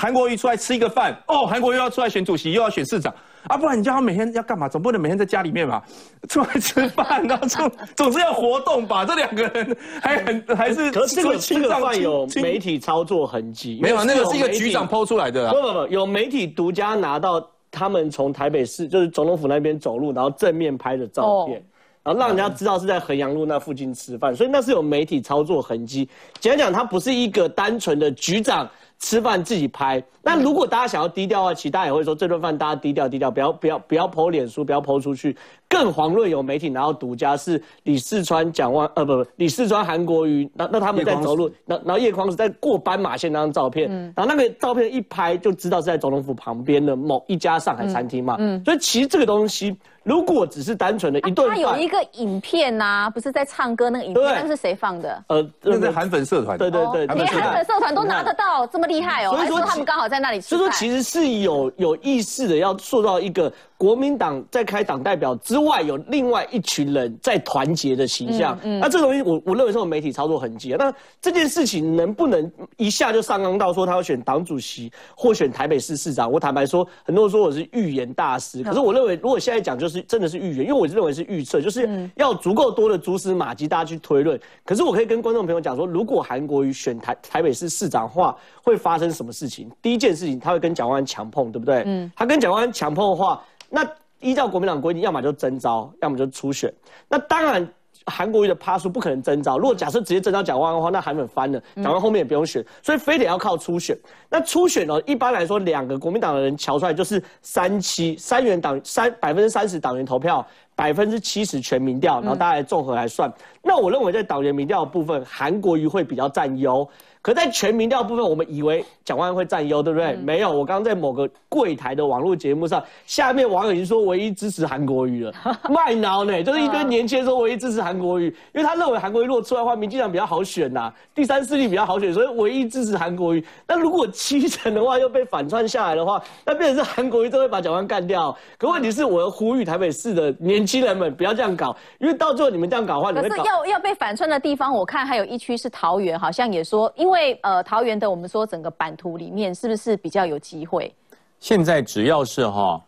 [0.00, 3.14] 韩国瑜出来吃一个饭，哦，韩国瑜要出来选主席，又要选市长。
[3.48, 4.66] 啊，不然你叫他每天要干嘛？
[4.66, 5.82] 总不能每天在家里面吧，
[6.26, 9.04] 出来吃饭，然后总总是要活动吧？
[9.04, 21.62] 这两个人还很还是可是这个这个饭有媒体操作痕迹，没有那个是一个局长抛出来的，不不不，有媒体独家拿到他们从台北市就是总统府那边走路，然后正面拍的照片，
[22.02, 26.08] 然后让人家知道是在衡阳路那附近吃饭，所以那是有媒体操作痕迹。
[26.40, 28.66] 简单讲，他不是一个单纯的局长。
[29.00, 35.34] 吃饭自己拍，那如果大家想要低调的话，其实大家也会说这顿饭大家低调低调，不要不要不要剖脸书，不要剖出去。
[35.70, 49.74] 更遑论有媒体拿到独家是李四川、蒋万呃不不李四川、韩国瑜，那那他们在走路，那然后叶匡是在过斑马线那张照片，然后那个照片一拍就知道是在总统府旁边的某一家上海餐厅嘛，嗯所以其实这个东西。
[50.02, 55.22] 如果只是单纯的一顿他有一个影片呐，不是在唱歌那个影片，那是谁放的？
[55.28, 56.56] 呃，那个韩粉社团。
[56.56, 59.36] 对对对，连韩粉社团都拿得到，这么厉害哦！
[59.36, 60.40] 所以说他们刚好在那里。
[60.40, 63.52] 所以说其实是有有意识的要塑造一个。
[63.80, 68.58] 国民党在开党代表之外，有另外一群人在团结的形象。
[68.78, 70.76] 那这东西，我我认为是有媒体操作痕迹。
[70.78, 76.30] 那这件事情能不能一下就上纲到说他要选党主席或选台北市市长？
[76.30, 84.38] 我坦白说，很多人说我是预言大师，可是我认为，如果现在讲就是真的是预言，因为我认为是预测，就是要足够多的蛛丝马迹，大家去推论。
[84.62, 89.70] 可是我可以跟观众朋友讲说，如果韩国瑜选台台北市市长话，会发生什么事情？
[89.80, 91.82] 第一件事情，他会跟蒋万安强碰，对不对？
[91.86, 93.42] 嗯，他跟蒋万安强碰的话。
[93.70, 96.70] 那依照国民党规定，要么就征召，要么就初选。
[97.08, 97.66] 那当然，
[98.04, 99.56] 韩国瑜的趴数不可能征召。
[99.56, 103.96] 如果假设直接征召蒋万安的话，那韩粉翻了，蒋万后面也不用选，所以非得要靠初选。
[104.28, 113.32] 那初选呢，一般来说，两个国民党的人瞧出来就是三七三元党三百分之三十党员投票，百分之七十全民调，然后大家综合来算。
[113.62, 116.88] 那我认为在党员民调的部分，韩国瑜会比较占优。
[117.22, 120.14] 可在全民调部分，我们以为蒋万安会占优，对不对？
[120.16, 125.32] 没有，我刚刚在某个柜台的网络节目上，下面网友已经说唯一支持韩国瑜了，
[125.68, 133.44] 卖脑呢，就是一堆年轻人说唯一支持韩国瑜，因为他认为韩国瑜如果出来的话，民进党比较好选呐，第三势力比较好选，所以唯一支持韩国瑜。
[133.68, 138.34] 那如果七成的话又被反串下来的话，那变成是韩国瑜都会把蒋万干掉。
[138.56, 147.09] 可问题是，我要呼吁台北市的年轻人们不要这样搞，因为到最后你们这样搞的话，可是要要被反串的地方，我看还有一区是桃园，好像也说因。
[147.09, 150.94] 因为呃，桃园的我们说整个版图里面是不是比较有机会？
[151.38, 152.80] 现在只要是哈，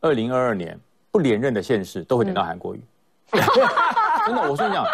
[0.00, 0.78] 二零二二年
[1.10, 2.80] 不连任的县市都会点到韩国瑜。
[4.26, 4.86] 真的，我跟你讲，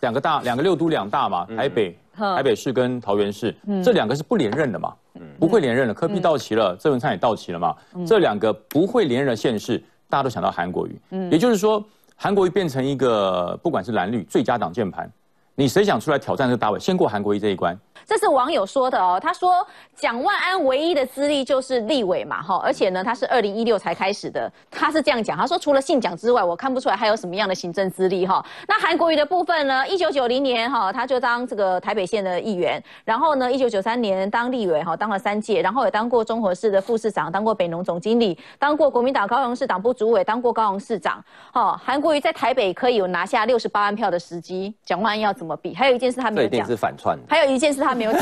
[0.00, 4.94] 两个大，两个六都两大嘛，台北、台北市跟桃园市，这两个是不连任的嘛，
[5.38, 5.94] 不会连任的。
[5.94, 7.74] 科比到齐了，郑文灿也到齐了嘛，
[8.06, 11.00] 这两个不会连任的县市，大家都想到韩国瑜。
[11.30, 11.82] 也就是说，
[12.16, 15.10] 韩国瑜变成一个不管是蓝绿最佳挡箭盘。
[15.60, 16.80] 你谁想出来挑战这个大位？
[16.80, 17.78] 先过韩国瑜这一关。
[18.06, 28.42] 这是网友说的哦，他说蒋万安唯一的资历就是立委嘛，哈，而且呢他是二零一六才开始的，他是这样讲，他说除了姓蒋之外，我看不出来还有什么样的行政资历哈。
[28.66, 41.22] 那韩国瑜的部分呢，一九九零年哈他就当这个台北县的议员，然后呢一九九三年当立委哈当了三届，然后也当过中和市的副市长，当过北农总经理，当过国民党高雄市党部主委，当过高雄市长。
[41.52, 45.74] 哈，韩国瑜在台北可以有拿下六十八万票的时机，蒋万安要怎么比？
[45.74, 47.16] 还有一件事他没有讲，是 反串。
[47.28, 47.94] 还有一件事他。
[48.00, 48.20] 没有讲，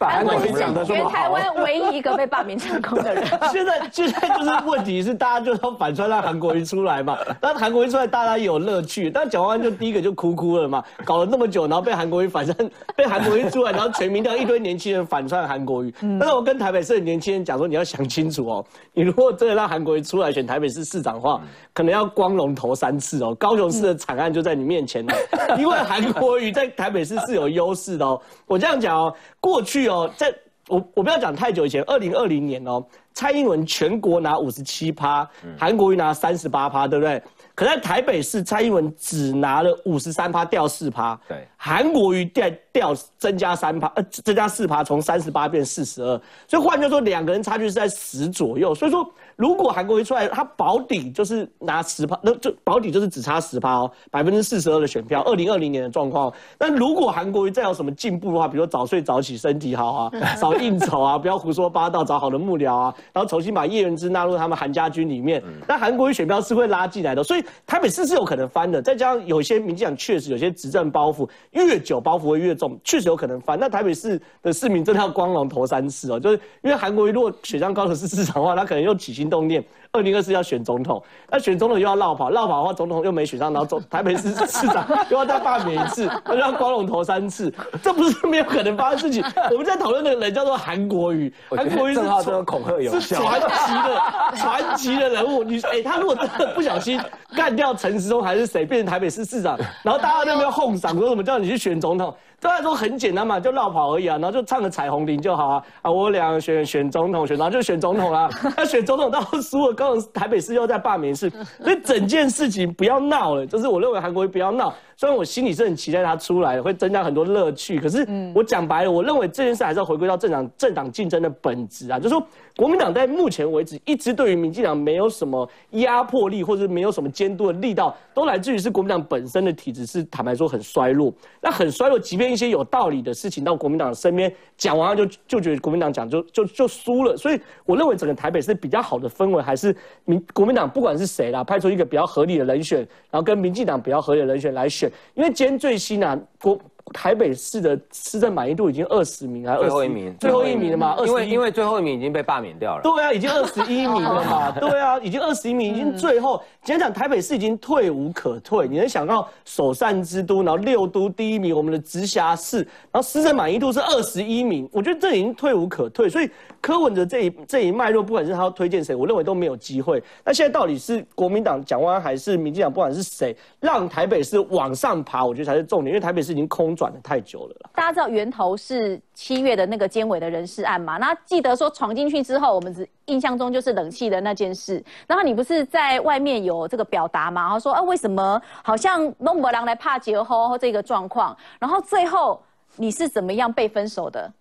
[0.00, 3.24] 韩国瑜讲的全台湾唯一一个被罢免成功的人。
[3.52, 7.16] 现在现在就是问题是，大家就说反串让韩国瑜出来嘛。
[7.40, 9.08] 但韩国瑜出来，大家有乐趣。
[9.08, 12.56] 但蒋万安就第一个就哭哭了嘛，搞了那么久，然后被韩国瑜反串
[12.96, 15.94] 被韩国瑜出来，然后全民调一堆年轻人反串韩国瑜。
[16.18, 21.40] 但是我跟台北市的年轻人讲说，你要想清楚哦，你如果真的让韩国瑜出来选台北市市长的话，
[21.72, 23.32] 可能要光荣投三次哦。
[23.36, 25.14] 高雄市的惨案就在你面前了，
[25.56, 28.20] 因为韩国瑜在台北市是有优势的哦。
[28.46, 29.14] 我这样讲哦。
[29.40, 30.34] 过去哦，在
[30.68, 37.20] 我我不要讲太久以前，二零二零年哦，蔡英文全国拿五十七趴，韩国瑜拿三十八趴，对不对？
[37.54, 41.18] 可在台北市，蔡英文只拿了五十三趴，掉四趴。
[41.28, 46.20] 对，韩国瑜掉掉增加三趴，呃，增加四趴，从三十八变四十二。
[46.48, 48.74] 所以换句话说，两个人差距是在十左右。
[48.74, 49.08] 所以说。
[49.36, 55.22] 如果韩国瑜出来，他保底就是拿十趴，那就保底就是只差十趴哦，百分之四十二的选票。
[55.22, 67.24] 二零二零年的状况，那如果韩国瑜再有什么进步的话，比如说早睡早起，身体好啊，少应酬啊，不要胡说八道，找好的幕僚啊，然后重新把叶元之纳入他们韩家军里面，那韩国瑜选票是会拉进来的。
[67.24, 73.58] 所以台北市是有可能翻的，再加上有些民进党确实有些执政包袱，越久包袱会越重，确实有可能翻。
[73.58, 79.30] 那台北市的市民真的要光荣投三次哦，就是因为韩国瑜如果选上高雄市市长的话，他可能又起心。
[79.30, 87.52] 动念，二零二四要选总统，那选总统又要绕跑，绕跑的话总统又没选上，然后总 台北市市长 又要再罢免一次，又要光荣投三次，
[87.82, 89.24] 这不是没有可能发生事情。
[89.50, 94.00] 我们在讨论的人叫做韩国瑜，韩国瑜正好这个恐吓有是传奇的
[94.36, 95.42] 传奇的人物。
[95.42, 97.00] 你哎，他如果真的不小心
[97.34, 102.14] 干掉陈时中还是谁，变成台北市市长，然后大家在那边哄嗓说什么叫你去选总统？
[102.40, 105.90] 对来说很简单嘛，就绕跑而已啊，然后就唱个彩虹铃就好啊啊！
[105.90, 108.30] 我俩选选总统，选然后就选总统啦。
[108.56, 111.30] 他选总统到输了，刚好台北市又在罢免市，
[111.64, 113.46] 所以整件事情不要闹了。
[113.46, 117.80] 就是我认为韩国瑜不要闹，虽然我心里是很期待他出来，会增加很多乐趣。
[117.80, 122.22] 可是我讲白了，我认为这件事还是要回归到政党政党竞争的本质啊，就是说
[122.56, 131.10] 国民党在目前为止一直对于民进党没有什么压迫力，或者没有什么监督的力道，都来自于是国民党本身的体制是坦白说很衰弱。
[131.40, 139.69] 那很衰弱，即便一些有道理的事情到国民党身边讲完了就就觉得国民党讲就就就输了，所以我认为整个台北是比较好的氛围，还是
[140.04, 142.78] 民国民党不管是谁啦，派出一个比较合理的人选，
[143.10, 146.58] 然后跟民进党比较合理的人选来选，因为今天最新啊国。
[146.92, 150.96] 台北市的市政满意度已经二十名，还最后一名，最后一名了嘛？
[151.06, 152.82] 因为因为最后一名已经被罢免掉了。
[152.82, 154.50] 对啊，已经二十一名了嘛？
[154.58, 156.42] 对啊，已经二十一名，已经最后。
[156.62, 162.58] 今天讲台北市已经退无可退，你能想到首善之都，然后六都第一名，我们的直辖市，
[162.90, 166.08] 然后市政满意度是二十一名，我觉得这已经退无可退。
[166.08, 166.28] 所以
[166.60, 170.02] 柯文哲这一这一脉络，不管是他要推荐谁，我认为都没有机会。
[170.24, 176.69] 那现在到底是国民党蒋万还是民进党，不管是谁让台北市往上爬，我觉得才是重点，因为台北市已经空。
[176.74, 180.96] 转的太久了大家知道源头是七月的那个监委的人事案嘛？
[180.98, 184.82] 那记得说闯进去之后，我们只印象中就是冷气的那件事。
[185.06, 187.42] 然后你不是在外面有这个表达嘛？
[187.42, 191.36] 然后说啊，为什么好像弄不郎来怕结婚这个状况？
[191.58, 192.40] 然后最后
[192.76, 194.32] 你是怎么样被分手的？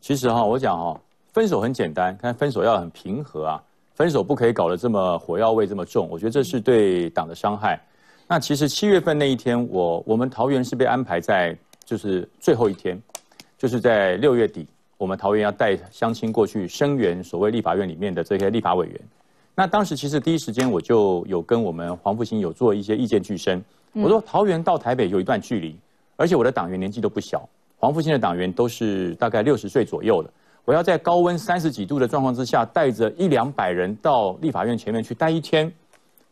[0.00, 1.00] 其实哈，我讲哈，
[1.32, 3.62] 分手很简单，但分手要很平和啊，
[3.94, 6.08] 分手不可以搞得这么火药味这么重。
[6.10, 7.80] 我觉得这是对党的伤害。
[8.28, 11.56] 那其实七月份那一天，我我们桃园是被安排在。
[11.86, 13.00] 就是最后一天，
[13.56, 14.66] 就是在六月底，
[14.98, 19.00] 我们桃园要带乡亲过去声援所谓立法院里面的这些立法委员。
[19.54, 23.62] 那当时其实第一时间我就有跟我们黄复兴有做一些意见俱生。
[23.92, 25.76] 我说桃园到台北有一段距离，
[26.16, 30.30] 而且我的党员年纪都不小，黄复兴的党员都是大概六十岁左右的。
[30.64, 35.72] 我要在高温三十几度的状况之下，带着一两百人到立法院前面去待一天。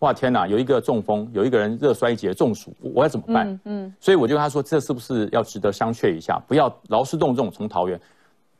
[0.05, 0.47] 哇天哪！
[0.47, 3.59] 有一个中风，有一个人热衰竭中暑，我要怎么办？
[3.65, 6.39] 嗯，所以我就跟他说，这是不是要值得商榷一下？
[6.47, 7.99] 不要劳师动众从桃园。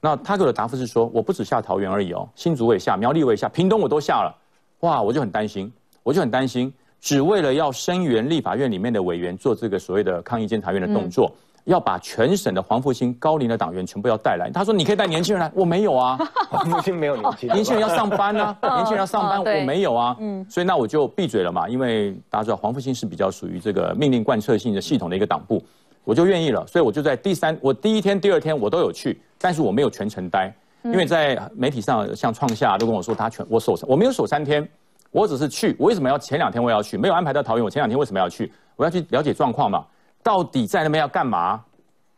[0.01, 4.35] 那他给我的答复是说，我不止下桃园而已哦，新竹我也下，苗栗我也下，屏东我都下了。
[4.81, 5.71] 哇，我就很担心，
[6.03, 11.31] 我就很担心，只为了要声援立法院里面的委员做这个所谓的抗议监察院的动作。
[11.65, 14.51] 要把全省的黄复兴高龄的党员全部要带来。
[14.53, 16.19] 他说：“你可以带年轻人来。”我没有啊，
[16.51, 20.15] 黄复兴没有年轻人，年轻人要上班啊， 年轻人要上班，我没有啊。
[20.21, 25.65] 嗯，所以那我就闭嘴了嘛，因为大家知道黄复兴是比较属于这个命令贯彻性的系统的一个党部，
[26.05, 26.67] 我就愿意了。
[26.67, 34.69] 所以我就在第三，我第一天、第二天我都有去，但是我没有全程待，因为在媒体上像创下都跟我说他全我守我没有守三天，
[35.11, 35.75] 我只是去。
[35.79, 36.99] 我为什么要前两天我要去？
[36.99, 38.53] 没有安排到桃园，我前两天为什么要去？
[38.77, 39.87] 我要去了解状况嘛。
[40.25, 41.63] 到底在那边要干嘛？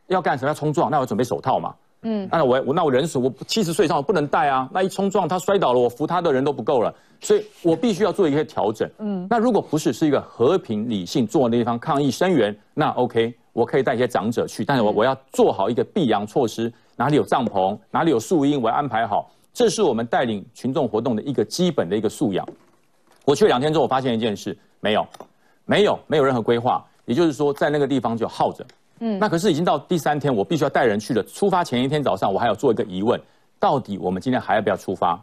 [0.06, 0.48] 要干什么？
[0.48, 0.90] 要冲撞？
[0.90, 1.74] 那我准备手套嘛。
[2.02, 4.68] 嗯，那我我那我人数我七十岁以上我不能带啊。
[4.72, 8.88] 那一冲撞他摔倒了，我扶他的人都不够了，所以我必须要做一些调整。
[8.98, 19.28] 嗯，那如果不是是一个和平理性做那地方抗议声援，那 OK，我可以带一些长者去，但是我我要做好一个避阳措施，哪里有帐篷，哪里有树荫，我要安排好。
[19.52, 22.46] 这是我们带领群众活动的一个基本的一个素养。
[23.24, 25.04] 我去两天之后，我发现一件事，没有，
[25.64, 26.84] 没有，没有任何规划。
[27.06, 28.64] 也就是说，在那个地方就耗着。
[29.00, 31.22] 嗯，那可是已经到第三天，我必须要带人去了。
[31.24, 33.20] 出发前一天早上，我还要做一个疑问：
[33.58, 35.18] 到底我们今天还要不要出发？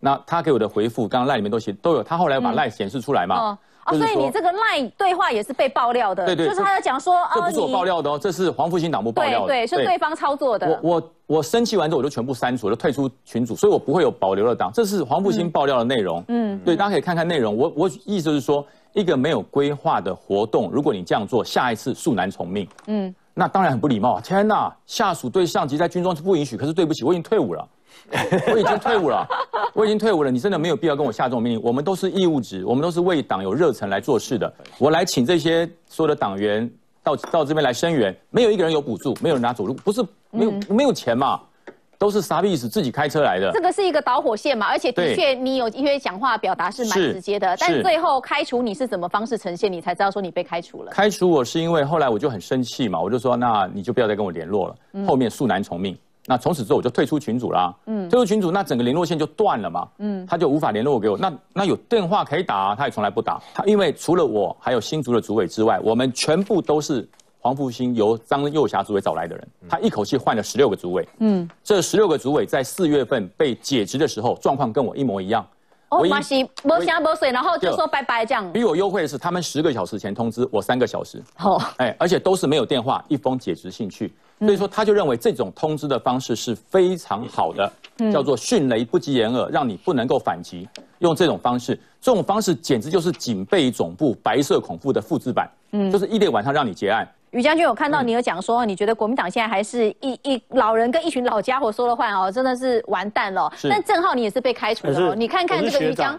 [0.00, 2.02] 那他给我的回复，刚刚赖里面都写都有。
[2.02, 3.36] 他后来把赖显示出来嘛？
[3.36, 3.58] 哦，
[3.90, 6.24] 所以你这个赖对话也是被爆料的。
[6.26, 9.46] 对对，就是他在讲说，这不是我爆料的哦，这是黄复兴党部爆料的。
[9.46, 10.80] 对对，是对方操作的。
[10.82, 14.70] 我我我生气完之后，我就全部删除，就退出群组，所以我不会有保留的档。
[14.72, 16.24] 这是黄复兴爆料的内容。
[16.28, 17.56] 嗯，对，大家可以看看内容。
[17.56, 18.64] 我我意思是说。
[18.94, 22.68] 一个没有规划的活动，如果你这样做，下一次恕难从命。
[22.88, 24.20] 嗯，那当然很不礼貌啊！
[24.20, 26.58] 天哪，下属对上级在军中是不允许。
[26.58, 27.66] 可是对不起，我已经退伍了，
[28.52, 29.26] 我已经退伍了，
[29.74, 30.30] 我已经退伍了。
[30.30, 31.62] 你真的没有必要跟我下这种命令。
[31.62, 34.52] 我们都是义务职，我们都是为党有热忱来做事的。
[34.78, 36.70] 我来请这些所有的党员
[37.02, 41.40] 到到这边来声援，没有一个人有补助，没有人拿走路，不是没有没有钱嘛？
[41.98, 42.68] 都是啥意思？
[42.68, 43.52] 自己开车来的。
[43.52, 49.72] 这个是一个导火线嘛，而且的确你有一些讲话表达是蛮直接的，但最后开除你是怎么方式呈现？
[49.72, 50.90] 你才知道说你被开除了。
[50.90, 55.96] 开除我是因为后来我就很生气嘛，我就说那你就不要再跟我联络了，后面恕难从命。
[56.26, 57.74] 那从此之后我就退出群组啦。
[57.86, 59.88] 嗯，退出群组，那整个联络线就断了嘛。
[59.98, 61.18] 嗯，他就无法联络给我。
[61.18, 63.42] 那那有电话可以打，他也从来不打。
[63.52, 67.08] 他因为除了我，还有新竹的主委之外，我们全部都是
[67.40, 69.48] 黄复兴由张幼霞主委找来的人。
[69.68, 71.08] 他一口气换了十六个主委。
[71.18, 75.44] 嗯，这十六个主委在四月份被解职的时候，状况跟我一模一样。
[75.90, 78.50] 我马西没香没水，然后就说拜拜这样。
[78.50, 81.22] 比我优惠的是，他们十个小时前通知我三个小时。
[81.34, 84.10] 好，哎，而且都是没有电话，一封解职信去。
[84.44, 87.72] 所以说，他就认为这种通知的方式是非常好的，
[88.12, 90.68] 叫做迅雷不及掩耳，让你不能够反击。
[90.98, 95.48] 用这种方式，这种方式简直就是警备总部白色恐怖的复制版。
[95.70, 97.08] 嗯，就是一天晚上让你结案。
[97.32, 103.50] 于将军我看到你有讲说，你觉得国民党现在还是一一老人跟一群老家伙说了话哦，真的是完蛋了。
[103.70, 106.18] 但郑浩你也是被开除了，你看看这个于将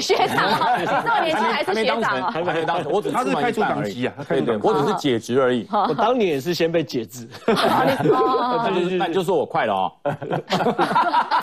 [0.00, 0.50] 学长，
[1.04, 2.30] 这么年轻还是学长啊？
[2.32, 5.68] 还没当，我只他是开除党籍啊，对对，我只是解职而已。
[5.70, 9.92] 我当年也是先被解职， 那就说我快了哦。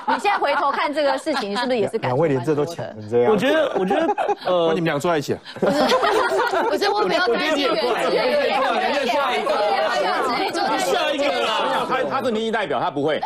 [0.07, 2.09] 你现在回头看这个事情，是不是也是感？
[2.09, 4.07] 两位连这都抢成这样，我觉得，我觉得，
[4.47, 5.39] 呃，你们俩坐在一起啊？
[5.59, 5.83] 不是，
[6.69, 7.75] 不是，我没有担心原
[9.11, 9.51] 下一个，
[10.79, 11.85] 下一个啦！
[11.87, 13.19] 他他是民意代表，他不会，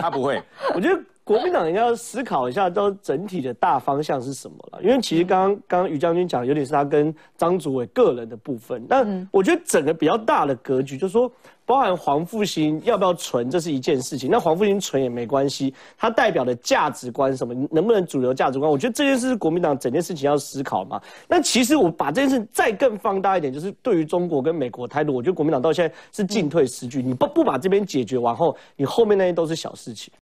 [0.00, 0.42] 他不会。
[0.74, 1.00] 我觉得
[1.30, 4.82] 国民党应该要思考一下，到整体的大方向是什么了。
[4.82, 8.84] 因为其实刚刚刚刚于将军讲，有点是他跟张祖伟个人的部分。
[8.88, 11.30] 但我觉得整个比较大的格局，就是说。
[11.66, 14.28] 包含黄复兴要不要存，这是一件事情。
[14.28, 18.68] 那黄复兴存也没关系，他代表的价值观什么，能不能主流价值观？
[18.68, 21.00] 我觉得这件事是国民党整件事情要思考嘛。
[21.28, 27.00] 那其实我把这件事再更放大一点，就是对于中国跟美国态度，我觉得国民党到现在是进退失据。
[27.00, 30.12] 你不不把这边解决完后，你后面那些都是小事情。